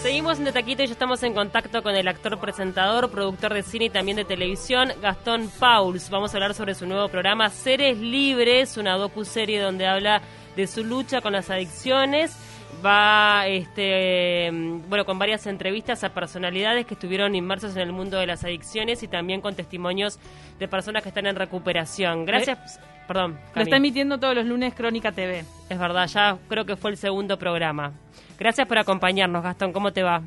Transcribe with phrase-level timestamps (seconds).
[0.00, 3.62] Seguimos en De Taquito y ya estamos en contacto con el actor presentador, productor de
[3.62, 6.10] cine y también de televisión, Gastón Pauls.
[6.10, 10.20] Vamos a hablar sobre su nuevo programa Seres Libres, una docu-serie donde habla
[10.56, 12.36] de su lucha con las adicciones.
[12.84, 14.50] Va, este,
[14.88, 19.02] bueno, con varias entrevistas a personalidades que estuvieron inmersos en el mundo de las adicciones
[19.02, 20.18] y también con testimonios
[20.58, 22.24] de personas que están en recuperación.
[22.24, 22.80] Gracias.
[23.06, 23.38] Perdón.
[23.54, 25.44] Lo está emitiendo todos los lunes Crónica TV.
[25.68, 27.92] Es verdad, ya creo que fue el segundo programa.
[28.38, 29.72] Gracias por acompañarnos, Gastón.
[29.72, 30.22] ¿Cómo te va?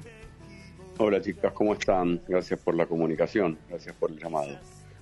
[1.00, 2.22] Hola chicas, ¿cómo están?
[2.27, 4.58] Gracias por la comunicación, gracias por el llamado.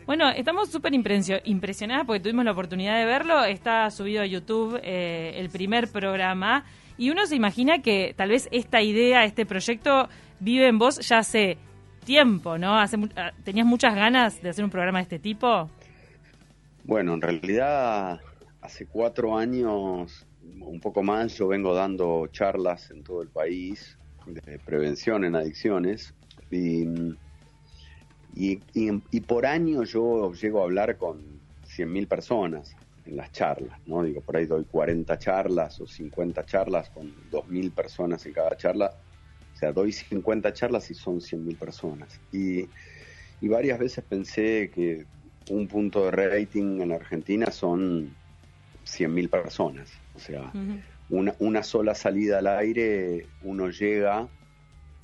[0.06, 3.44] Bueno, estamos súper impresionadas porque tuvimos la oportunidad de verlo.
[3.44, 6.66] Está subido a YouTube eh, el primer programa
[6.98, 10.08] y uno se imagina que tal vez esta idea, este proyecto
[10.40, 11.58] vive en vos ya hace
[12.06, 12.80] tiempo, ¿no?
[12.80, 15.70] Hace, ah, ¿Tenías muchas ganas de hacer un programa de este tipo?
[16.84, 18.22] Bueno, en realidad
[18.62, 20.26] hace cuatro años,
[20.60, 26.14] un poco más, yo vengo dando charlas en todo el país de prevención en adicciones
[26.52, 26.86] y,
[28.34, 34.04] y, por año yo llego a hablar con 100.000 personas en las charlas, ¿no?
[34.04, 38.94] Digo, por ahí doy 40 charlas o 50 charlas con 2.000 personas en cada charla.
[39.54, 42.20] O sea, doy 50 charlas y son 100.000 personas.
[42.32, 42.68] Y,
[43.42, 45.06] y varias veces pensé que
[45.50, 48.16] un punto de rating en Argentina son
[48.86, 49.92] 100.000 personas.
[50.16, 50.52] O sea,
[51.10, 54.28] una, una sola salida al aire, uno llega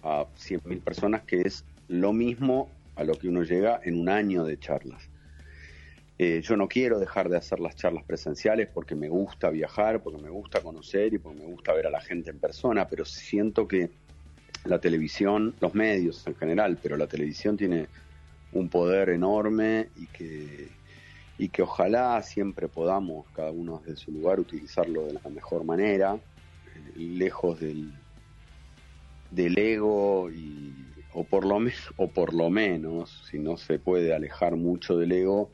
[0.04, 4.44] a 100.000 personas, que es lo mismo a lo que uno llega en un año
[4.44, 5.11] de charlas.
[6.24, 10.22] Eh, yo no quiero dejar de hacer las charlas presenciales porque me gusta viajar, porque
[10.22, 13.68] me gusta conocer y porque me gusta ver a la gente en persona, pero siento
[13.68, 13.90] que
[14.66, 17.88] la televisión, los medios en general, pero la televisión tiene
[18.54, 20.70] un poder enorme y que,
[21.40, 26.14] y que ojalá siempre podamos, cada uno desde su lugar, utilizarlo de la mejor manera,
[26.14, 27.94] eh, lejos del,
[29.32, 30.72] del ego y,
[31.14, 31.58] o, por lo
[31.96, 35.50] o por lo menos, si no se puede alejar mucho del ego,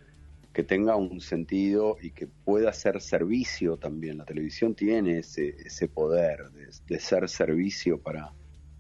[0.58, 4.18] que tenga un sentido y que pueda ser servicio también.
[4.18, 8.34] La televisión tiene ese, ese poder de ser servicio para,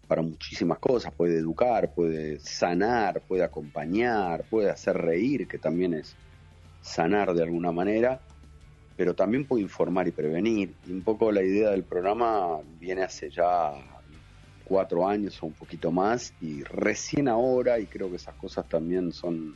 [0.07, 6.15] para muchísimas cosas, puede educar, puede sanar, puede acompañar, puede hacer reír, que también es
[6.81, 8.21] sanar de alguna manera,
[8.95, 10.73] pero también puede informar y prevenir.
[10.87, 13.73] Y un poco la idea del programa viene hace ya
[14.63, 19.11] cuatro años o un poquito más, y recién ahora, y creo que esas cosas también
[19.11, 19.55] son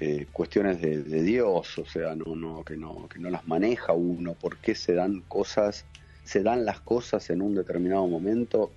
[0.00, 3.92] eh, cuestiones de, de, Dios, o sea, no, no, que no, que no las maneja
[3.92, 5.84] uno, por qué se dan cosas,
[6.24, 8.70] se dan las cosas en un determinado momento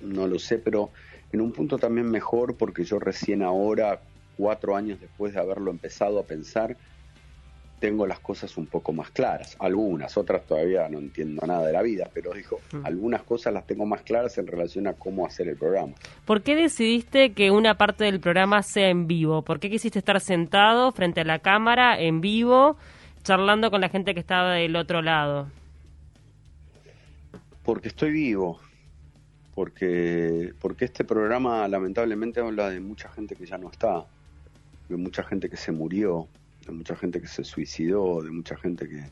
[0.00, 0.90] no lo sé, pero
[1.32, 4.00] en un punto también mejor porque yo recién ahora,
[4.36, 6.76] cuatro años después de haberlo empezado a pensar,
[7.80, 9.56] tengo las cosas un poco más claras.
[9.58, 12.86] Algunas, otras todavía no entiendo nada de la vida, pero dijo, mm.
[12.86, 15.94] algunas cosas las tengo más claras en relación a cómo hacer el programa.
[16.24, 19.42] ¿Por qué decidiste que una parte del programa sea en vivo?
[19.42, 22.76] ¿Por qué quisiste estar sentado frente a la cámara, en vivo,
[23.24, 25.48] charlando con la gente que estaba del otro lado?
[27.64, 28.60] Porque estoy vivo
[29.54, 34.06] porque, porque este programa lamentablemente habla de mucha gente que ya no está,
[34.88, 36.28] de mucha gente que se murió,
[36.66, 39.04] de mucha gente que se suicidó, de mucha gente que,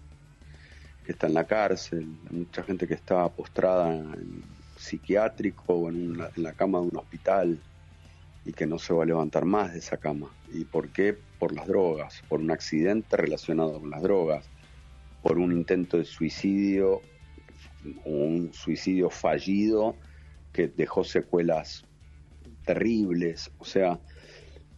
[1.04, 4.42] que está en la cárcel, de mucha gente que está postrada en
[4.76, 7.58] psiquiátrico o en, en la cama de un hospital
[8.44, 10.30] y que no se va a levantar más de esa cama.
[10.52, 11.16] ¿Y por qué?
[11.38, 14.48] Por las drogas, por un accidente relacionado con las drogas,
[15.22, 17.02] por un intento de suicidio
[18.04, 19.96] o un suicidio fallido
[20.52, 21.84] que dejó secuelas
[22.64, 23.98] terribles, o sea,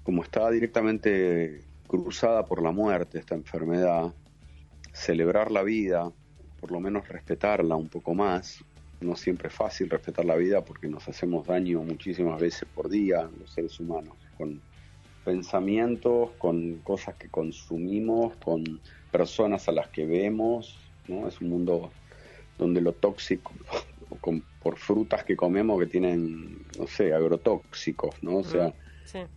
[0.02, 4.14] como estaba directamente cruzada por la muerte esta enfermedad,
[4.92, 6.12] celebrar la vida,
[6.60, 8.64] por lo menos respetarla un poco más,
[9.00, 13.28] no siempre es fácil respetar la vida porque nos hacemos daño muchísimas veces por día
[13.40, 14.60] los seres humanos, con
[15.24, 18.62] pensamientos, con cosas que consumimos, con
[19.10, 20.78] personas a las que vemos,
[21.08, 21.26] ¿no?
[21.26, 21.90] Es un mundo
[22.56, 23.52] donde lo tóxico
[24.62, 28.36] por frutas que comemos que tienen, no sé, agrotóxicos, ¿no?
[28.36, 28.74] O sea,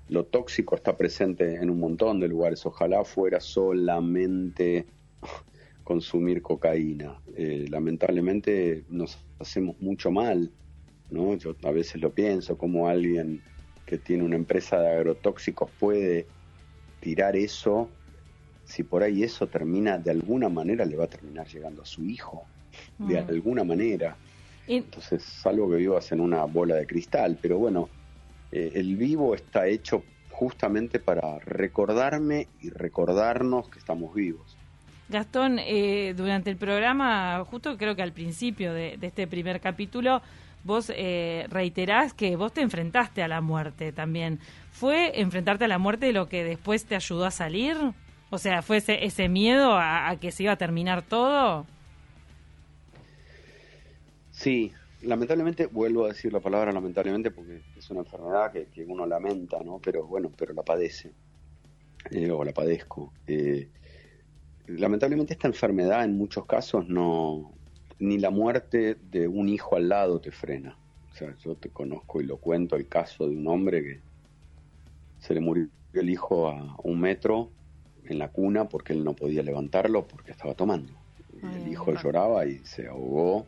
[0.10, 2.66] lo tóxico está presente en un montón de lugares.
[2.66, 4.86] Ojalá fuera solamente
[5.84, 7.20] consumir cocaína.
[7.36, 10.52] Eh, lamentablemente nos hacemos mucho mal,
[11.10, 11.36] ¿no?
[11.36, 13.42] Yo a veces lo pienso, como alguien
[13.86, 16.26] que tiene una empresa de agrotóxicos puede
[17.02, 17.90] tirar eso,
[18.66, 22.06] si por ahí eso termina, de alguna manera le va a terminar llegando a su
[22.06, 22.46] hijo,
[22.98, 23.30] de mm.
[23.30, 24.16] alguna manera.
[24.68, 27.90] Entonces es algo que vivas en una bola de cristal, pero bueno,
[28.54, 34.56] eh, el vivo está hecho justamente para recordarme y recordarnos que estamos vivos.
[35.10, 40.22] Gastón, eh, durante el programa, justo creo que al principio de, este primer capítulo,
[40.64, 44.40] vos eh, reiterás que vos te enfrentaste a la muerte también.
[44.72, 47.76] ¿Fue enfrentarte a la muerte lo que después te ayudó a salir?
[48.30, 51.66] O sea, ¿fue ese, ese miedo a, que se iba a terminar todo?
[54.30, 54.74] Sí,
[55.04, 59.80] lamentablemente, vuelvo a decir la palabra lamentablemente porque es una enfermedad que, uno lamenta, ¿no?
[59.80, 61.12] Pero bueno, pero la padece,
[62.12, 63.14] eh, o la padezco.
[63.28, 63.70] Eh,
[64.68, 67.54] lamentablemente esta enfermedad en muchos casos no,
[68.00, 70.78] ni la muerte de un hijo al lado te frena.
[71.12, 74.02] O sea, yo te conozco y lo cuento el caso de un hombre que
[75.20, 77.52] se le murió el hijo a un metro
[78.06, 80.92] en la cuna porque él no podía levantarlo porque estaba tomando.
[81.42, 83.46] el hijo lloraba y se ahogó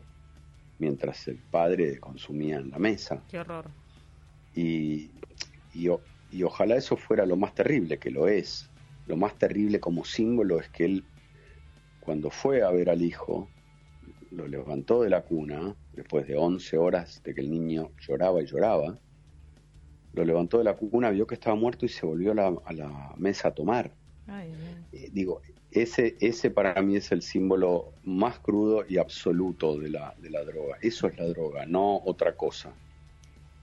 [0.79, 3.23] mientras el padre consumía en la mesa.
[3.29, 3.65] Qué horror.
[4.53, 5.11] Y,
[5.73, 5.89] y,
[6.31, 8.69] y ojalá eso fuera lo más terrible, que lo es,
[9.07, 11.03] lo más terrible como símbolo es que él,
[11.99, 13.49] cuando fue a ver al hijo,
[14.31, 18.45] lo levantó de la cuna, después de 11 horas de que el niño lloraba y
[18.45, 18.99] lloraba,
[20.13, 23.49] lo levantó de la cuna, vio que estaba muerto y se volvió a la, mesa
[23.49, 23.93] a tomar.
[24.91, 25.41] Eh, digo,
[25.75, 30.43] ese, ese para mí es el símbolo más crudo y absoluto de la, de la
[30.43, 30.77] droga.
[30.81, 32.73] Eso es la droga, no otra cosa.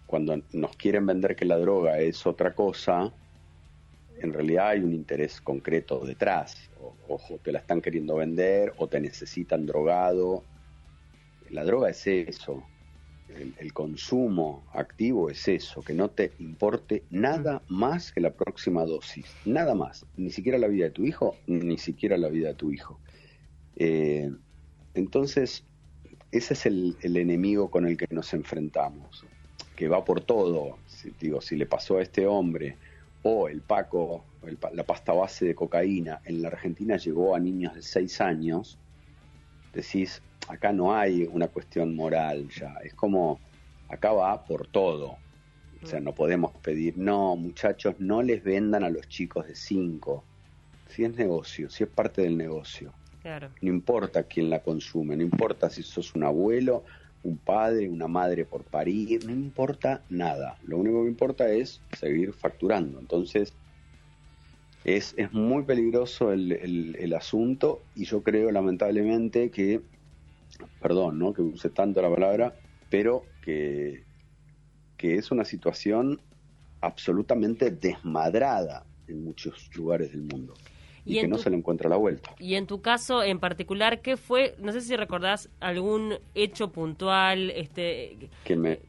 [0.07, 3.13] Cuando nos quieren vender que la droga es otra cosa,
[4.21, 6.71] en realidad hay un interés concreto detrás.
[6.81, 10.45] O, ojo, te la están queriendo vender o te necesitan drogado.
[11.51, 12.63] La droga es eso.
[13.59, 19.27] El, consumo activo es eso, que no te importe nada más que la próxima dosis,
[19.45, 22.73] nada más, ni siquiera la vida de tu hijo, ni siquiera la vida de tu
[22.73, 23.01] hijo.
[23.77, 24.31] Eh,
[24.95, 25.65] entonces,
[26.31, 29.25] ese es el, el, enemigo con el que nos enfrentamos,
[29.77, 30.79] que va por todo.
[30.87, 32.77] Si, digo, si le pasó a este hombre
[33.23, 34.25] o el Paco,
[34.73, 38.79] la pasta base de cocaína, en la Argentina llegó a niños de 6 años,
[39.73, 40.23] decís,
[40.53, 43.41] acá no hay una cuestión moral ya, es como,
[43.89, 45.17] acá va por todo.
[45.83, 50.23] O sea, no podemos pedir, no, muchachos, no les vendan a los chicos de 5.
[50.87, 52.93] Si es negocio, si es parte del negocio.
[53.21, 53.51] Claro.
[53.61, 56.85] No importa quién la consume, no importa si sos un abuelo
[57.25, 60.59] un padre, una madre por parir, no importa nada.
[60.65, 62.99] Lo único que importa es seguir facturando.
[62.99, 63.53] Entonces,
[64.85, 69.81] es, es muy peligroso el, el, asunto y yo creo lamentablemente que,
[70.81, 71.33] perdón, ¿no?
[71.33, 72.55] que use tanto la palabra,
[72.91, 74.05] pero que,
[74.97, 76.21] que es una situación
[76.81, 80.55] absolutamente desmadrada en muchos lugares del mundo
[81.05, 82.35] y, que no se le encuentra la vuelta.
[82.39, 84.55] Y en tu caso en particular, ¿qué fue?
[84.59, 88.31] No sé si recordás algún hecho puntual, este,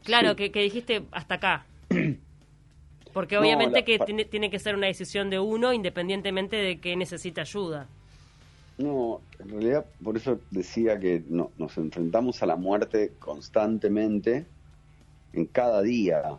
[0.03, 1.65] claro, que, dijiste hasta acá.
[3.13, 7.41] Porque obviamente que tiene, tiene que ser una decisión de uno independientemente de que necesita
[7.41, 7.87] ayuda.
[8.77, 14.47] No, en realidad por eso decía que no, nos enfrentamos a la muerte constantemente,
[15.33, 16.37] en cada día.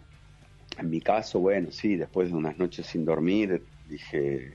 [0.79, 4.55] En mi caso, bueno, sí, después de unas noches sin dormir, dije,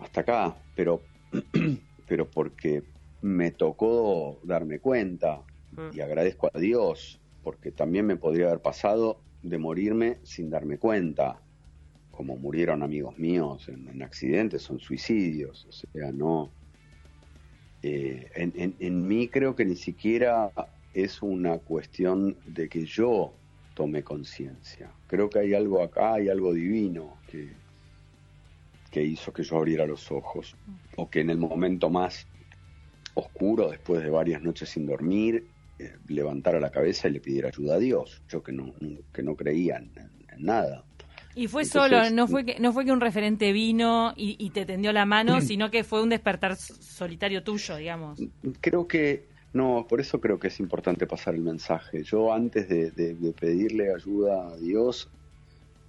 [0.00, 1.02] hasta acá, pero,
[2.08, 2.82] pero porque
[3.22, 5.42] me tocó darme cuenta
[5.72, 5.96] mm.
[5.96, 11.40] y agradezco a Dios, porque también me podría haber pasado de morirme sin darme cuenta,
[12.16, 16.50] como murieron amigos míos en, accidentes en suicidios, o sea, no...
[17.82, 20.50] Eh, en, en mí creo que ni siquiera
[20.94, 23.32] es una cuestión de que yo
[23.74, 24.90] tome conciencia.
[25.06, 27.50] Creo que hay algo acá, hay algo divino que,
[28.90, 30.56] que hizo que yo abriera los ojos,
[30.96, 32.26] o que en el momento más
[33.12, 35.46] oscuro, después de varias noches sin dormir,
[35.78, 38.72] eh, levantara la cabeza y le pidiera ayuda a Dios, yo que no,
[39.12, 39.92] que no creía en,
[40.38, 40.84] nada.
[41.36, 44.92] Y fue solo, no fue que no fue que un referente vino y, te tendió
[44.92, 48.18] la mano, sino que fue un despertar solitario tuyo, digamos.
[48.60, 52.02] Creo que no, por eso creo que es importante pasar el mensaje.
[52.02, 55.08] Yo antes de pedirle ayuda a Dios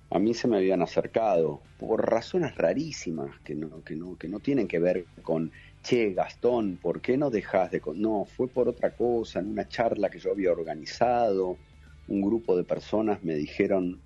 [0.10, 4.40] a mí se me habían acercado por razones rarísimas que no, que no, que no
[4.40, 5.52] tienen que ver con,
[5.84, 7.82] che, Gastón, ¿por qué no dejas de...?
[7.96, 11.58] No, fue por otra cosa, en una charla que yo había organizado,
[12.08, 14.00] un grupo de personas me dijeron,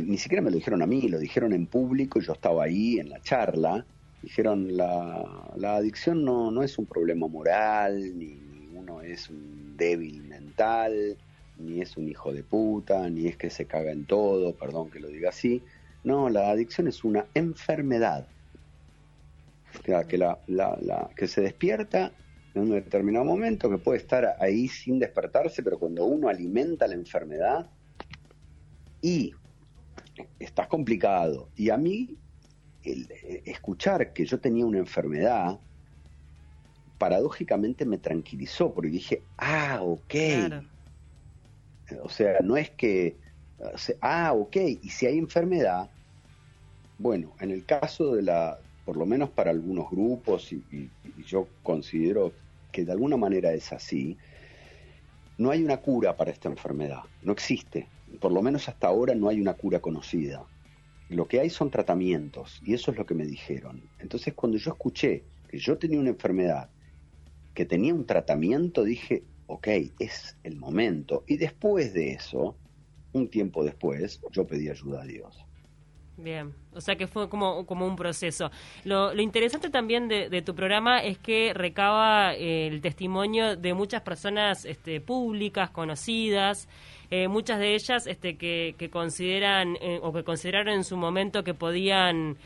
[0.00, 2.98] ni siquiera me lo dijeron a mí, lo dijeron en público y yo estaba ahí
[2.98, 3.84] en la charla,
[4.22, 8.38] dijeron, la, la adicción no, no es un problema moral, ni
[8.74, 11.16] uno es un débil mental,
[11.58, 15.00] ni es un hijo de puta, ni es que se caga en todo, perdón que
[15.00, 15.62] lo diga así.
[16.04, 18.26] No, la adicción es una enfermedad.
[19.84, 22.12] que, la, la, que se despierta
[22.54, 26.94] en un determinado momento, que puede estar ahí sin despertarse, pero cuando uno alimenta la
[26.94, 27.66] enfermedad
[29.02, 29.34] y
[30.38, 31.48] estás complicado.
[31.56, 32.16] Y a mí
[32.84, 35.58] eh, escuchar que yo tenía una enfermedad,
[36.98, 40.14] paradójicamente me tranquilizó, porque dije, ah, ok.
[42.02, 43.16] O sea, no es que,
[44.00, 45.90] ah, ok, y si hay enfermedad,
[46.98, 50.90] bueno, en el caso de la, por lo menos para algunos grupos, y
[51.26, 52.32] yo considero
[52.70, 54.16] que de alguna manera es así,
[55.38, 59.28] no hay una cura para esta enfermedad, no existe, por lo menos hasta ahora no
[59.28, 60.44] hay una cura conocida.
[61.08, 63.82] Lo que hay son tratamientos y eso es lo que me dijeron.
[63.98, 66.70] Entonces cuando yo escuché que yo tenía una enfermedad,
[67.54, 71.24] que tenía un tratamiento, dije, ok, es el momento.
[71.26, 72.56] Y después de eso,
[73.12, 75.44] un tiempo después, yo pedí ayuda a Dios.
[76.22, 78.50] Bien, o sea que fue como, como un proceso.
[78.84, 84.66] Lo, interesante también de, tu programa es que recaba eh, el testimonio de muchas personas
[84.66, 86.68] este, públicas, conocidas,
[87.10, 91.42] eh, muchas de ellas este, que, que consideran eh, o que consideraron en su momento
[91.42, 92.36] que podían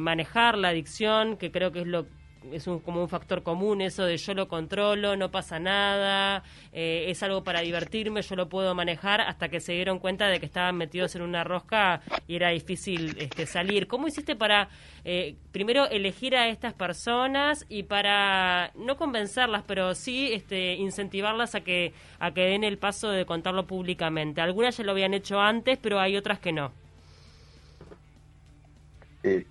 [0.00, 2.04] manejar la adicción, que creo que es lo
[2.50, 7.06] es un, como un factor común eso de yo lo controlo, no pasa nada, eh,
[7.08, 10.46] es algo para divertirme, yo lo puedo manejar, hasta que se dieron cuenta de que
[10.46, 13.86] estaban metidos en una rosca y era difícil este, salir.
[13.86, 14.68] ¿Cómo hiciste para,
[15.04, 21.60] eh, primero, elegir a estas personas y para, no convencerlas, pero sí este, incentivarlas a
[21.60, 24.40] que, a que den el paso de contarlo públicamente?
[24.40, 26.72] Algunas ya lo habían hecho antes, pero hay otras que no.
[29.22, 29.46] Eh,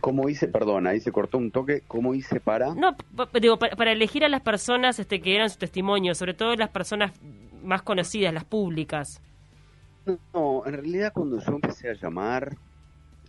[0.00, 2.74] ¿Cómo hice, perdón, ahí se cortó un toque, cómo hice para...?
[2.74, 2.96] No,
[3.40, 7.12] digo, para, elegir a las personas este, que eran su testimonio, sobre todo las personas
[7.62, 9.20] más conocidas, las públicas.
[10.32, 12.56] No, en realidad cuando yo empecé a llamar,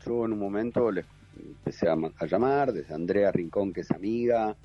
[0.06, 1.06] yo en un momento les
[1.38, 1.96] empecé a,
[2.26, 4.56] llamar, desde Andrea Rincón, que es amiga,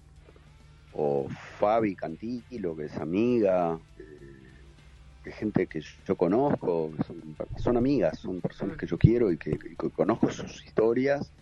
[0.92, 1.28] o
[1.58, 3.78] Fabi Cantilo, que es amiga,
[5.24, 6.92] de gente que yo conozco,
[7.56, 9.58] son, amigas, son personas que yo quiero y que,
[9.96, 11.32] conozco sus historias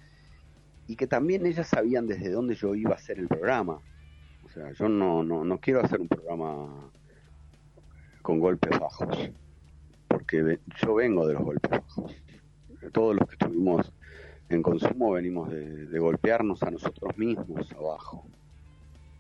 [0.93, 3.81] y que también ellas sabían desde dónde yo iba a hacer el programa.
[4.45, 6.93] O sea, yo no, no, no quiero hacer un programa
[8.21, 9.31] con golpes bajos,
[10.07, 12.15] porque yo vengo de los golpes bajos.
[12.93, 13.91] Todos los que estuvimos
[14.51, 18.27] en consumo venimos de, golpearnos a nosotros mismos abajo.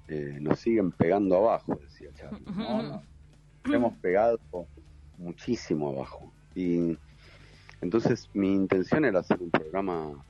[0.08, 2.44] Eh, nos siguen pegando abajo, decía Charlie.
[2.44, 3.02] ¿no?
[3.64, 4.38] hemos pegado
[5.16, 6.34] muchísimo abajo.
[6.54, 6.98] Y
[7.80, 10.22] entonces mi intención era hacer un programa,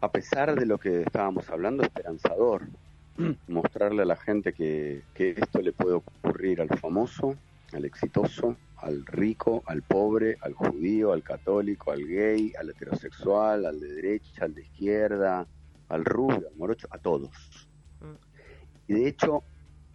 [0.00, 2.68] a pesar de lo que estábamos hablando, esperanzador.
[3.48, 7.36] Mostrarle a la gente que, que esto le puede ocurrir al famoso,
[7.72, 13.80] al exitoso, al rico, al pobre, al judío, al católico, al gay, al heterosexual, al
[13.80, 15.46] de derecha, al de izquierda,
[15.88, 17.68] al rubio, al morocho, a todos.
[18.00, 18.92] Mm.
[18.92, 19.42] Y de hecho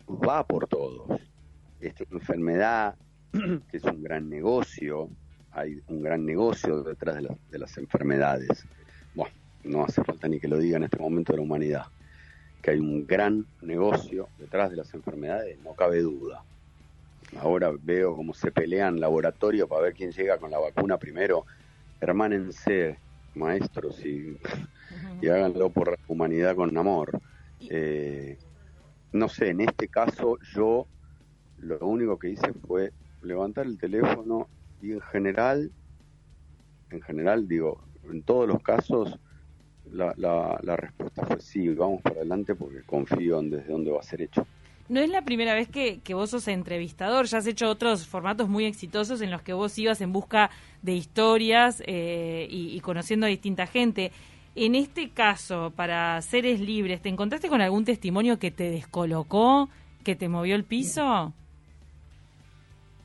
[0.07, 1.21] va por todos
[1.79, 2.95] esta enfermedad,
[3.31, 5.09] que es un gran negocio,
[5.51, 8.65] hay un gran negocio detrás de, de las enfermedades.
[9.13, 11.85] Bueno, no hace falta ni que lo diga en este momento de la humanidad,
[12.61, 16.43] que hay un gran negocio detrás de las enfermedades, no cabe duda.
[17.37, 21.45] Ahora veo cómo se pelean laboratorio para ver quién llega con la vacuna primero.
[22.01, 22.97] Hermánense,
[23.35, 24.37] maestros, y,
[25.21, 27.21] y háganlo por la humanidad con amor.
[27.69, 28.37] Eh,
[29.11, 30.87] no sé, en este caso yo
[31.59, 34.47] lo único que hice fue levantar el teléfono
[34.81, 35.71] y en general,
[36.89, 39.19] en general digo, en todos los casos
[39.93, 44.03] la, la, respuesta fue sí, vamos para adelante porque confío en desde dónde va a
[44.03, 44.45] ser hecho.
[44.87, 48.49] No es la primera vez que, que, vos sos entrevistador, ya has hecho otros formatos
[48.49, 50.49] muy exitosos en los que vos ibas en busca
[50.81, 54.11] de historias eh, y, y, conociendo a distinta gente.
[54.55, 59.69] En este caso, para Seres Libres, ¿te encontraste con algún testimonio que te descolocó,
[60.03, 61.33] que te movió el piso?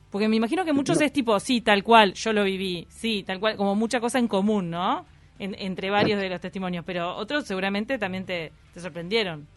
[0.09, 3.39] Porque me imagino que muchos es tipo, sí, tal cual, yo lo viví, sí, tal
[3.39, 5.05] cual, como mucha cosa en común, ¿no?
[5.39, 9.47] Entre varios de los testimonios, pero otros seguramente también te, sorprendieron.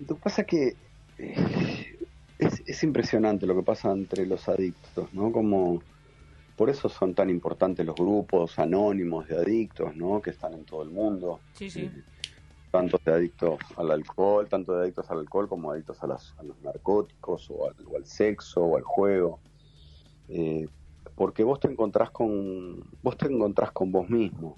[0.00, 0.76] Lo que pasa que
[1.18, 1.98] eh,
[2.38, 5.32] es, es, impresionante lo que pasa entre los adictos, ¿no?
[5.32, 5.82] Como
[6.56, 10.20] por eso son tan importantes los grupos anónimos de adictos, ¿no?
[10.20, 11.40] Que están en todo el mundo.
[11.54, 11.82] Sí, sí.
[11.82, 12.02] Eh,
[12.70, 16.42] tanto de adictos al alcohol, tanto de adictos al alcohol como adictos a, las, a
[16.42, 19.40] los narcóticos o al, o al sexo o al juego.
[20.28, 20.68] Eh,
[21.14, 24.54] porque vos te encontrás con vos te encontrás con vos mismo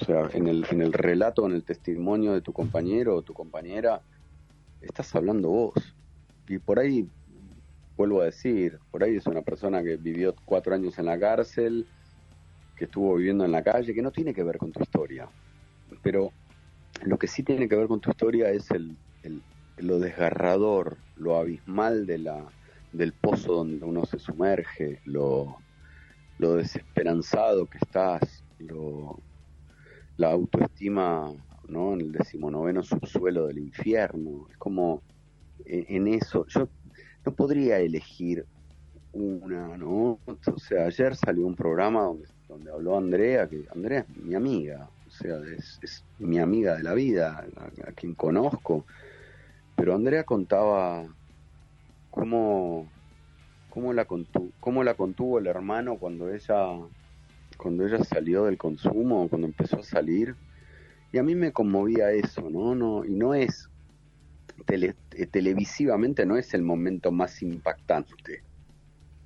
[0.00, 3.34] o sea en el en el relato en el testimonio de tu compañero o tu
[3.34, 4.00] compañera
[4.80, 5.94] estás hablando vos.
[6.48, 7.08] Y por ahí
[7.96, 11.86] vuelvo a decir por ahí es una persona que vivió cuatro años en la cárcel
[12.76, 15.28] que estuvo viviendo en la calle que no tiene que ver con tu historia.
[16.02, 16.32] Pero
[17.04, 19.42] lo que sí tiene que ver con tu historia es el, el
[19.78, 22.44] lo desgarrador lo abismal de la
[22.92, 25.56] del pozo donde uno se sumerge, lo,
[26.38, 29.18] lo desesperanzado que estás, lo,
[30.22, 31.32] la autoestima
[31.66, 31.94] ¿no?
[31.94, 34.46] en el decimonoveno subsuelo del infierno.
[34.48, 35.02] Es como
[35.64, 36.68] en, eso, yo
[37.26, 38.46] no podría elegir
[39.12, 40.20] una, ¿no?
[40.26, 44.88] O sea, ayer salió un programa donde, donde habló Andrea, que Andrea es mi amiga,
[45.08, 47.44] o sea, es, mi amiga de la vida,
[47.84, 48.84] a, quien conozco,
[49.74, 51.04] pero Andrea contaba
[52.10, 52.88] cómo,
[53.70, 56.78] cómo, la contuvo, cómo la contuvo el hermano cuando ella,
[57.56, 60.34] cuando ella salió del consumo, cuando empezó a salir,
[61.12, 62.74] y a mí me conmovía eso, ¿no?
[62.74, 63.68] no y no es
[64.68, 68.42] eh, televisivamente no es el momento más impactante.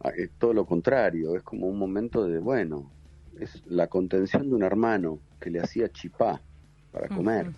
[0.01, 2.91] Ah, es todo lo contrario, es como un momento de, bueno,
[3.39, 6.41] es la contención de un hermano que le hacía chipá
[6.93, 7.51] para comer.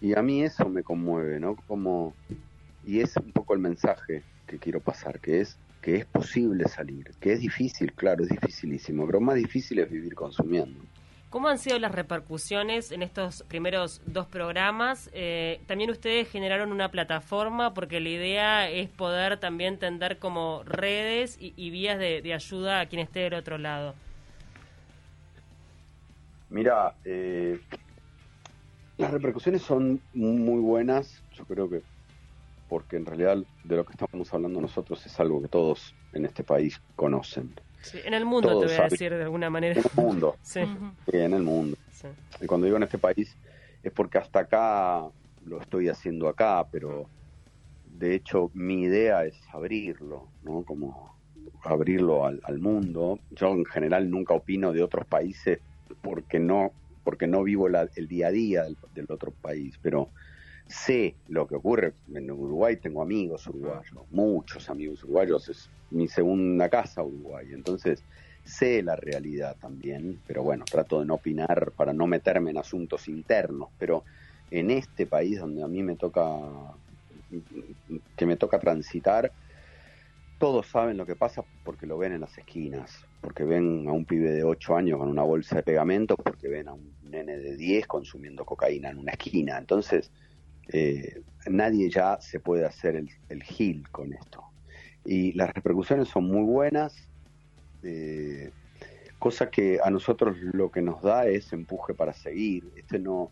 [0.00, 1.56] Y a mí eso me conmueve, ¿no?
[1.66, 2.14] Como,
[2.84, 7.10] y es un poco el mensaje que quiero pasar, que es que es posible salir,
[7.20, 10.80] que es difícil, claro, es dificilísimo, pero más difícil es vivir consumiendo.
[11.28, 15.10] ¿Cómo han sido las repercusiones en estos primeros dos programas?
[15.12, 21.38] Eh, también ustedes generaron una plataforma porque la idea es poder también tender como redes
[21.40, 23.94] y, vías de, ayuda a quien esté del otro lado.
[26.50, 27.58] Mira, eh,
[28.98, 31.82] las repercusiones son muy buenas, yo creo que
[32.72, 36.42] porque en realidad de lo que estamos hablando nosotros es algo que todos en este
[36.42, 37.52] país conocen
[37.92, 39.78] en el mundo te voy a decir de alguna manera.
[39.78, 40.36] En el mundo.
[40.42, 40.60] sí.
[41.08, 41.76] en el mundo.
[42.40, 43.36] Y cuando digo en este país
[43.82, 45.06] es porque hasta acá
[45.44, 47.10] lo estoy haciendo acá, pero
[47.98, 50.62] de hecho mi idea es abrirlo, ¿no?
[50.62, 51.14] Como
[51.64, 53.18] abrirlo al, mundo.
[53.32, 55.58] Yo en general nunca opino de otros países
[56.00, 56.72] porque no
[57.04, 58.62] porque no vivo el día a día
[58.94, 60.08] del, otro país, pero
[60.66, 61.94] sé lo que ocurre.
[62.14, 68.02] En Uruguay tengo amigos uruguayos, muchos amigos uruguayos, es mi segunda casa Uruguay, entonces
[68.44, 73.08] sé la realidad también, pero bueno, trato de no opinar para no meterme en asuntos
[73.08, 74.04] internos, pero
[74.50, 76.38] en este país donde a mí me toca,
[78.16, 79.32] que me toca transitar,
[80.38, 84.04] todos saben lo que pasa porque lo ven en las esquinas, porque ven a un
[84.04, 87.56] pibe de 8 años con una bolsa de pegamento, porque ven a un nene de
[87.56, 89.56] 10 consumiendo cocaína en una esquina.
[89.56, 90.10] Entonces,
[90.72, 94.44] eh, nadie ya se puede hacer el, el gil con esto.
[95.04, 97.08] Y las repercusiones son muy buenas,
[97.82, 98.50] eh,
[99.18, 102.64] cosa que a nosotros lo que nos da es empuje para seguir.
[102.76, 103.30] Este no,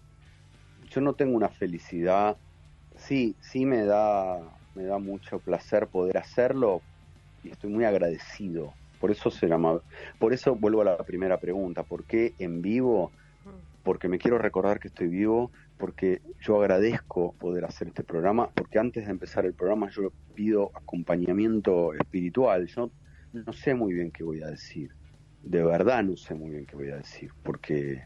[0.90, 2.36] yo no tengo una felicidad,
[2.96, 4.40] sí, sí me da,
[4.74, 6.82] me da mucho placer poder hacerlo
[7.42, 8.74] y estoy muy agradecido.
[9.00, 9.80] Por eso se llama,
[10.18, 13.10] por eso vuelvo a la primera pregunta, ¿por qué en vivo?
[13.82, 15.50] Porque me quiero recordar que estoy vivo,
[15.80, 20.70] porque yo agradezco poder hacer este programa, porque antes de empezar el programa yo pido
[20.74, 22.66] acompañamiento espiritual.
[22.66, 22.90] Yo
[23.32, 24.90] no sé muy bien qué voy a decir,
[25.42, 28.04] de verdad no sé muy bien qué voy a decir, porque,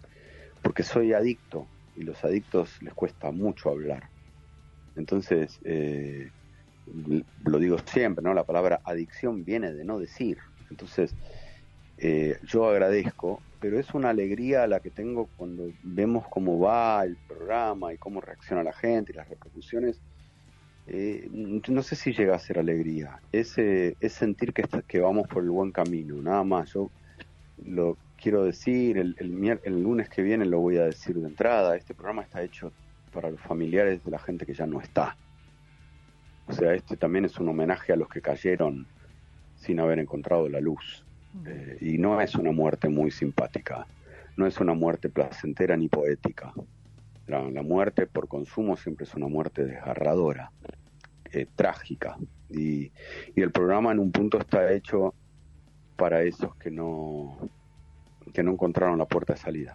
[0.62, 4.04] porque soy adicto y los adictos les cuesta mucho hablar.
[4.94, 6.30] Entonces, eh,
[7.44, 8.34] lo digo siempre, ¿no?
[8.34, 10.38] La palabra adicción viene de no decir.
[10.70, 11.12] Entonces,
[11.98, 17.16] eh, yo agradezco, pero es una alegría la que tengo cuando vemos cómo va el
[17.16, 20.02] programa y cómo reacciona la gente y las repercusiones.
[20.86, 25.42] Eh, no sé si llega a ser alegría, es, es sentir que, que vamos por
[25.42, 26.74] el buen camino, nada más.
[26.74, 26.90] Yo
[27.64, 31.74] lo quiero decir, el, el, el lunes que viene lo voy a decir de entrada,
[31.74, 32.70] este programa está hecho
[33.14, 35.16] para los familiares de la gente que ya no está.
[36.48, 38.86] O sea, este también es un homenaje a los que cayeron
[39.56, 41.02] sin haber encontrado la luz.
[41.46, 43.86] Eh, y no es una muerte muy simpática,
[44.36, 46.52] no es una muerte placentera ni poética.
[47.26, 50.52] La, muerte por consumo siempre es una muerte desgarradora,
[51.32, 52.16] eh, trágica.
[52.50, 52.92] Y,
[53.34, 55.14] y, el programa en un punto está hecho
[55.96, 57.38] para esos que no,
[58.32, 59.74] que no encontraron la puerta de salida.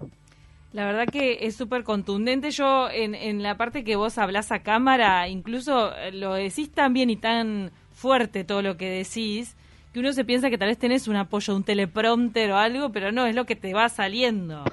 [0.72, 2.52] La verdad que es súper contundente.
[2.52, 6.94] Yo, en, en la parte que vos hablás a cámara, incluso eh, lo decís tan
[6.94, 9.58] bien y tan fuerte todo lo que decís,
[9.94, 13.12] que uno se piensa que tal vez tenés un apoyo, un teleprompter o algo, pero
[13.12, 14.64] no, es lo que te va saliendo.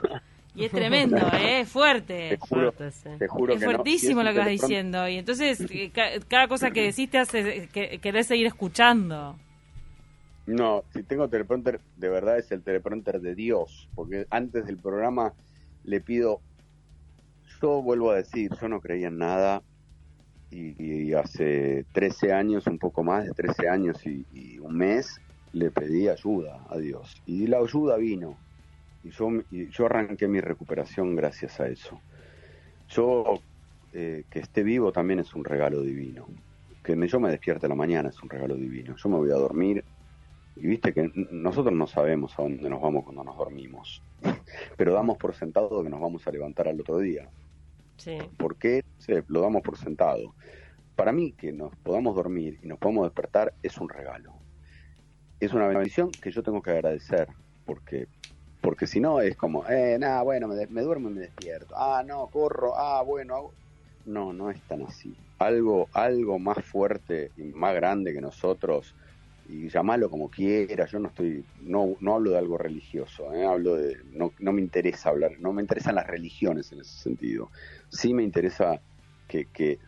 [0.54, 1.60] Y es tremendo, ¿eh?
[1.60, 2.30] es fuerte.
[2.30, 5.06] Te juro, es fuertísimo lo que vas diciendo.
[5.08, 5.90] Y entonces, eh,
[6.28, 9.38] cada cosa que decís te hace que, querés seguir escuchando.
[10.46, 15.32] No, si tengo teleprompter, de verdad es el teleprompter de Dios, porque antes del programa
[15.82, 16.40] le pido,
[17.60, 19.62] yo vuelvo a decir, yo no creía en nada,
[20.50, 25.20] y, hace 13 años, un poco más de 13 años y, un mes,
[25.52, 27.22] le pedí ayuda a Dios.
[27.26, 28.36] Y la ayuda vino.
[29.02, 32.00] Y yo, arranqué mi recuperación gracias a eso.
[32.88, 33.40] Yo,
[33.92, 36.26] eh, que esté vivo también es un regalo divino.
[36.82, 38.96] Que yo me despierte la mañana es un regalo divino.
[38.96, 39.84] Yo me voy a dormir
[40.56, 44.02] Y viste que nosotros no sabemos a dónde nos vamos cuando nos dormimos,
[44.78, 47.28] pero damos por sentado que nos vamos a levantar al otro día.
[47.96, 48.18] Sí.
[48.36, 48.82] ¿Por qué?
[49.28, 50.34] lo damos por sentado.
[50.94, 54.32] Para mí que nos podamos dormir y nos podamos despertar es un regalo.
[55.38, 57.28] Es una bendición que yo tengo que agradecer,
[57.64, 58.08] porque
[58.66, 61.72] porque si no es como, eh, nada, bueno, me, duermo y me despierto.
[61.76, 63.52] Ah, no, corro, ah, bueno.
[64.04, 65.16] No, no es tan así.
[65.38, 68.96] Algo, algo más fuerte y más grande que nosotros,
[69.48, 73.44] y llamarlo como quiera, yo no estoy, no, no hablo de algo religioso, ¿eh?
[73.44, 77.50] hablo de, no, no me interesa hablar, no me interesan las religiones en ese sentido.
[77.88, 78.80] Sí me interesa
[79.28, 79.78] que, que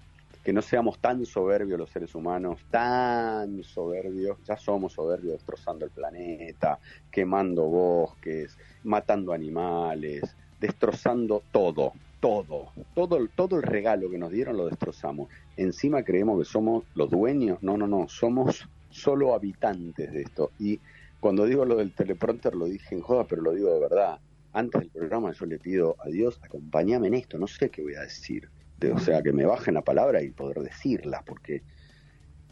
[0.48, 5.90] que no seamos tan soberbios los seres humanos, tan soberbios, ya somos soberbios destrozando el
[5.90, 6.78] planeta,
[7.10, 10.22] quemando bosques, matando animales,
[10.58, 15.28] destrozando todo, todo, todo, todo el regalo que nos dieron lo destrozamos.
[15.58, 18.66] Encima creemos que somos los dueños, no, no, no, somos
[18.98, 20.50] solo habitantes de esto.
[20.58, 20.80] Y
[21.20, 24.18] cuando digo lo del teleprompter lo dije en joda, pero lo digo de verdad.
[24.52, 27.94] Antes del programa yo le pido a Dios, acompáñame en esto, no sé qué voy
[27.94, 28.48] a decir
[28.92, 31.62] o sea, que me bajen la palabra y poder decirla, porque,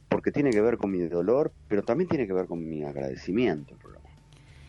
[0.08, 3.76] porque tiene que ver con mi dolor, pero también tiene que ver con mi agradecimiento.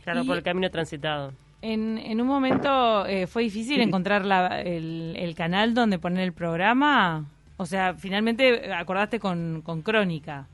[0.03, 1.33] Claro, por el camino transitado.
[1.61, 7.25] En, en un momento eh, fue difícil encontrar la, el, canal donde poner el programa.
[7.57, 10.47] O sea, finalmente acordaste con, con Crónica.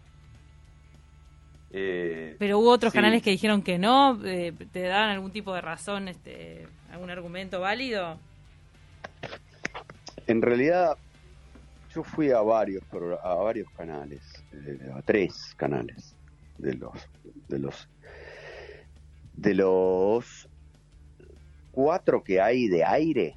[1.75, 4.19] Eh, Pero hubo otros canales que dijeron que no.
[4.23, 8.19] Eh, ¿Te daban algún tipo de razón, este, algún argumento válido?
[10.27, 10.95] En realidad,
[11.93, 12.83] yo fui a varios,
[13.23, 14.21] a varios canales,
[14.53, 16.15] eh, a tres canales
[16.59, 16.93] de los,
[17.47, 17.89] de los,
[19.35, 20.47] de los
[21.71, 23.35] cuatro que hay de aire.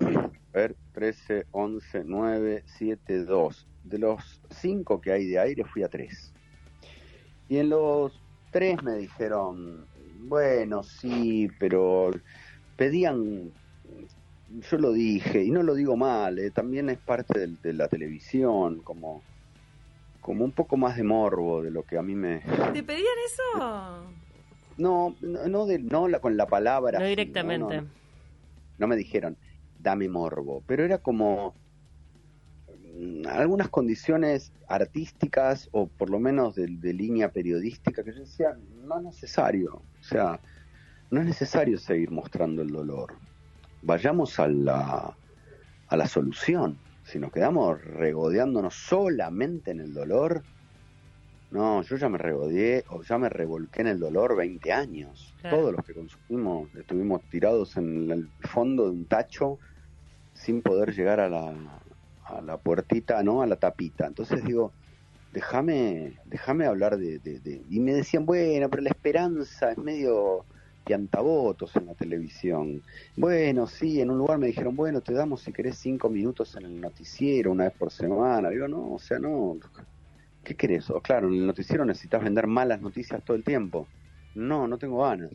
[0.00, 3.66] A ver, 13, 11, 9, 7, 2.
[3.82, 6.33] De los cinco que hay de aire fui a tres.
[7.48, 8.12] Y en los
[8.50, 9.86] tres me dijeron,
[10.26, 12.10] bueno, sí, pero
[12.76, 13.52] pedían
[14.70, 18.80] yo lo dije, y no lo digo mal, eh, también es parte de, la televisión,
[18.82, 19.22] como,
[20.20, 22.40] como un poco más de morbo de lo que a mí me...
[22.72, 24.04] ¿Te pedían eso?
[24.76, 26.98] No, no, de, no la, con la palabra.
[26.98, 27.82] No directamente.
[28.78, 29.36] No, me dijeron,
[29.78, 31.54] dame morbo, pero era como
[33.28, 38.98] algunas condiciones artísticas o por lo menos de, de línea periodística que yo decía, no
[38.98, 40.40] es necesario, o sea,
[41.10, 43.14] no es necesario seguir mostrando el dolor
[43.84, 45.16] vayamos a la,
[45.88, 46.78] a la solución.
[47.04, 50.42] Si nos quedamos regodeándonos solamente en el dolor,
[51.50, 55.34] no, yo ya me regodeé o ya me revolqué en el dolor 20 años.
[55.48, 59.58] Todos los que consumimos estuvimos tirados en el fondo de un tacho
[60.32, 61.54] sin poder llegar a la,
[62.24, 63.42] a la puertita, ¿no?
[63.42, 64.06] A la tapita.
[64.06, 64.72] Entonces digo,
[65.32, 70.44] déjame, déjame hablar de, de, Y me decían, bueno, pero la esperanza es medio
[70.84, 72.82] piantavotos en la televisión.
[73.16, 76.66] Bueno, sí, en un lugar me dijeron, bueno, te damos si querés cinco minutos en
[76.66, 78.50] el noticiero una vez por semana.
[78.50, 79.56] Digo, no, o sea, no.
[80.44, 80.90] ¿Qué querés?
[80.90, 83.88] O, claro, en el noticiero necesitas vender malas noticias todo el tiempo.
[84.34, 85.30] No, no tengo ganas.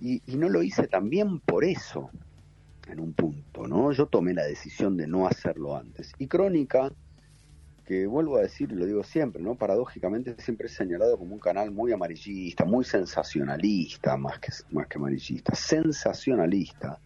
[0.00, 2.10] Y, y no lo hice también por eso,
[2.88, 3.92] en un punto, ¿no?
[3.92, 6.12] Yo tomé la decisión de no hacerlo antes.
[6.18, 6.90] Y Crónica
[7.88, 9.54] que vuelvo a decir, y lo digo siempre, ¿no?
[9.54, 14.98] Paradójicamente siempre es señalado como un canal muy amarillista, muy sensacionalista, más que, más que
[14.98, 17.00] amarillista, sensacionalista.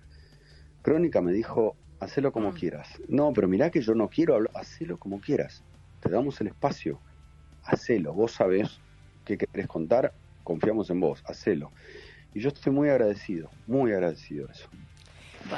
[0.83, 2.55] Crónica me dijo, hacelo como mm.
[2.55, 2.89] quieras.
[3.07, 5.63] No, pero mirá que yo no quiero hablar, hacelo como quieras.
[6.01, 6.99] Te damos el espacio,
[7.63, 8.13] hacelo.
[8.13, 8.81] Vos sabés
[9.25, 11.71] qué querés contar, confiamos en vos, hacelo.
[12.35, 14.69] Y yo estoy muy agradecido, muy agradecido de eso.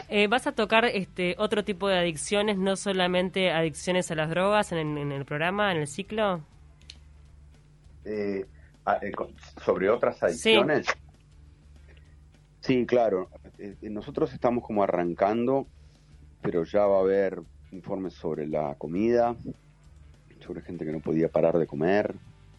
[0.08, 4.72] Eh, ¿Vas a tocar este otro tipo de adicciones, no solamente adicciones a las drogas
[4.72, 6.42] en, el programa, en el ciclo?
[8.04, 8.44] Eh,
[8.84, 9.12] ah, eh,
[9.64, 10.86] ¿Sobre otras adicciones?
[12.60, 13.28] Sí, claro.
[13.82, 15.66] nosotros estamos como arrancando,
[16.40, 17.40] pero ya va a haber
[17.72, 19.36] informes sobre la comida,
[20.40, 22.14] sobre gente que no podía parar de comer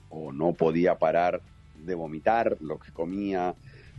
[0.09, 1.41] o no podía parar
[1.75, 3.55] de vomitar lo que comía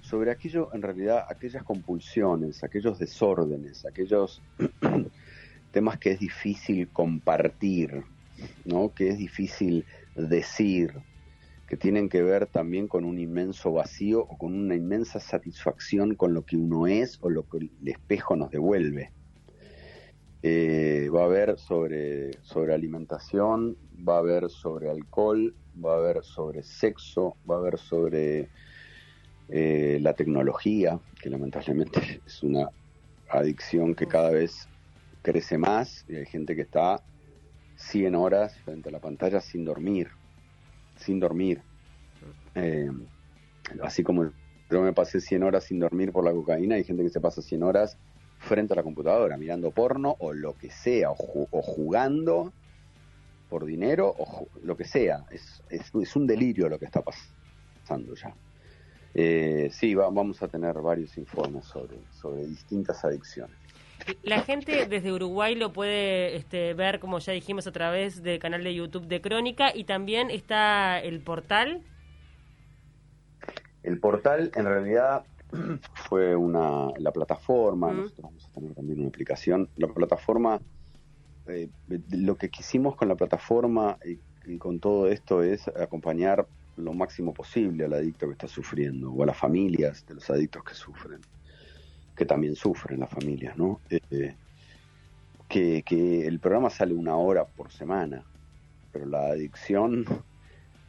[0.06, 4.40] sobre aquello, en realidad, aquellas compulsiones, aquellos desórdenes, aquellos
[5.72, 8.04] temas que es difícil compartir,
[8.64, 8.94] ¿no?
[8.94, 10.92] que es difícil decir,
[11.66, 16.34] que tienen que ver también con un inmenso vacío o con una inmensa satisfacción con
[16.34, 19.10] lo que uno es o lo que el espejo nos devuelve.
[20.44, 23.76] Eh, va a haber sobre, sobre alimentación,
[24.08, 25.52] va a haber sobre alcohol,
[25.84, 28.48] va a haber sobre sexo, va a haber sobre
[29.48, 32.68] eh, la tecnología, que lamentablemente es una
[33.28, 34.68] adicción que cada vez
[35.22, 37.02] crece más y hay gente que está
[37.76, 40.08] 100 horas frente a la pantalla sin dormir,
[40.96, 41.60] sin dormir.
[42.54, 42.90] Eh,
[43.82, 44.30] así como
[44.70, 47.42] yo me pasé 100 horas sin dormir por la cocaína, hay gente que se pasa
[47.42, 47.98] 100 horas
[48.38, 51.16] frente a la computadora, mirando porno o lo que sea, o,
[51.62, 52.52] jugando
[53.48, 55.24] por dinero o lo que sea.
[55.30, 58.34] Es, es, un delirio lo que está pasando ya.
[59.18, 63.56] Eh, sí, vamos a tener varios informes sobre, sobre distintas adicciones.
[64.22, 68.62] La gente desde Uruguay lo puede este, ver, como ya dijimos, a través del canal
[68.62, 71.82] de YouTube de Crónica y también está el portal.
[73.82, 75.24] El portal en realidad
[75.94, 79.70] fue una la plataforma, nosotros vamos a tener también una aplicación.
[79.76, 80.60] La plataforma,
[81.46, 81.70] eh,
[82.10, 84.18] lo que quisimos con la plataforma y,
[84.58, 89.26] con todo esto es acompañar lo máximo posible al adicto que está sufriendo o a
[89.26, 91.20] las familias de los adictos que sufren
[92.16, 93.80] que también sufren las familias, ¿no?
[93.90, 94.34] Eh,
[95.48, 98.24] que, que, el programa sale una hora por semana,
[98.90, 100.04] pero la adicción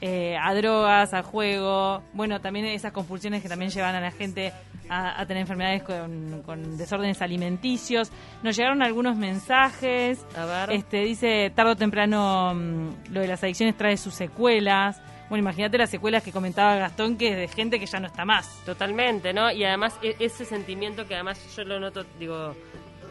[0.00, 4.52] eh, a drogas, a juego, bueno, también esas compulsiones que también llevan a la gente
[4.88, 8.10] a, tener enfermedades con, desórdenes alimenticios.
[8.42, 10.24] Nos llegaron algunos mensajes.
[10.36, 10.72] A ver.
[10.72, 15.00] Este, dice, tarde o temprano mm, lo de las adicciones trae sus secuelas.
[15.28, 18.24] Bueno, imagínate las secuelas que comentaba Gastón, que es de gente que ya no está
[18.24, 18.62] más.
[18.64, 19.50] Totalmente, ¿no?
[19.50, 22.54] Y además e, ese sentimiento que además yo lo noto, digo,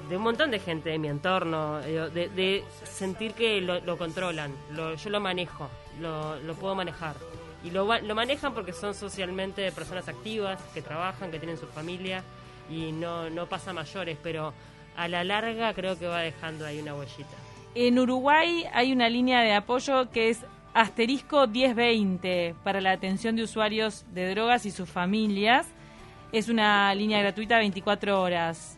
[0.09, 5.19] de un montón de gente de mi entorno, de, sentir que lo, controlan, yo lo
[5.19, 7.15] manejo, lo, lo puedo manejar.
[7.63, 12.23] Y lo, lo manejan porque son socialmente personas activas, que trabajan, que tienen su familia
[12.69, 14.53] y no, no pasa mayores, pero
[14.95, 17.35] a la larga creo que va dejando ahí una huellita.
[17.75, 23.43] En Uruguay hay una línea de apoyo que es asterisco 1020 para la atención de
[23.43, 25.67] usuarios de drogas y sus familias.
[26.31, 28.77] Es una línea gratuita 24 horas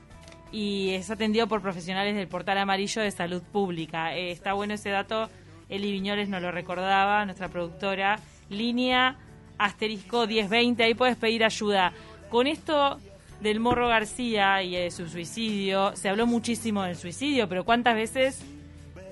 [0.51, 4.15] y es atendido por profesionales del portal amarillo de salud pública.
[4.15, 5.29] Eh, está bueno ese dato,
[5.69, 8.19] Eli Viñoles nos lo recordaba, nuestra productora.
[8.49, 9.17] Línea
[9.57, 11.93] asterisco 1020, ahí puedes pedir ayuda.
[12.29, 12.99] Con esto
[13.41, 18.41] del Morro García y de su suicidio, se habló muchísimo del suicidio, pero ¿cuántas veces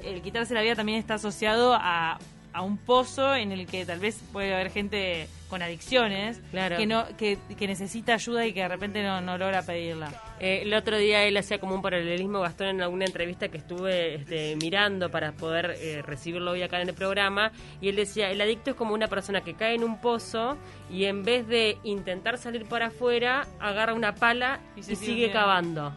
[0.04, 2.19] el quitarse la vida también está asociado a
[2.54, 7.06] a un pozo en el que tal vez puede haber gente con adicciones que no
[7.16, 7.38] que,
[7.68, 10.10] necesita ayuda y que de repente no, no logra pedirla.
[10.39, 14.16] Eh, el otro día él hacía como un paralelismo, Gastón, en alguna entrevista que estuve
[14.16, 18.42] este, mirando para poder eh, recibirlo hoy acá en el programa, y él decía, el
[18.42, 20.58] adicto es como una persona que cae en un pozo
[20.89, 25.94] y en vez de intentar salir para afuera, agarra una pala y, sigue cavando.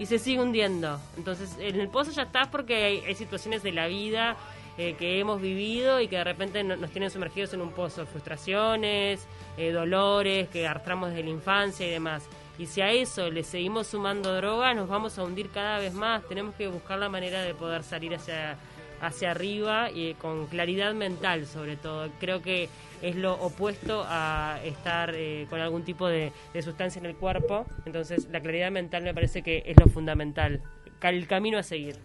[0.00, 1.00] Y se sigue hundiendo.
[1.16, 4.36] Entonces, en el pozo ya estás porque hay situaciones de la vida
[4.78, 9.26] eh, que hemos vivido y que de repente nos tienen sumergidos en un pozo frustraciones,
[9.56, 12.28] eh, dolores que arrastramos desde la infancia y demás.
[12.58, 16.26] Y si a eso le seguimos sumando droga, nos vamos a hundir cada vez más.
[16.26, 18.56] Tenemos que buscar la manera de poder salir hacia,
[19.00, 22.10] hacia arriba y con claridad mental sobre todo.
[22.18, 22.68] Creo que
[23.02, 27.66] es lo opuesto a estar eh, con algún tipo de, de, sustancia en el cuerpo.
[27.84, 30.62] Entonces la claridad mental me parece que es lo fundamental,
[31.02, 31.96] el camino a seguir.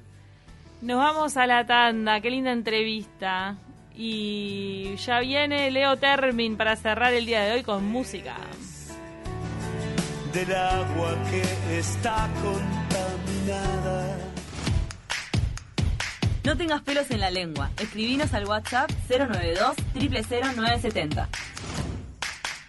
[0.81, 3.55] Nos vamos a la tanda, qué linda entrevista.
[3.93, 8.35] Y ya viene Leo Termin para cerrar el día de hoy con música.
[10.33, 14.17] Del agua que está contaminada.
[16.43, 17.69] No tengas pelos en la lengua.
[17.79, 21.29] Escribinos al WhatsApp 092 000970.